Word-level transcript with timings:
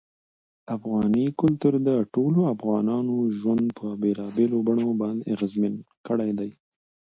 افغاني 0.75 1.25
کلتور 1.41 1.73
د 1.87 1.89
ټولو 2.13 2.39
افغانانو 2.53 3.15
ژوند 3.39 3.63
په 3.79 3.85
بېلابېلو 4.01 4.57
بڼو 4.67 4.89
باندې 5.01 5.29
اغېزمن 5.35 5.73
کړی 6.07 6.31
دی. 6.39 6.49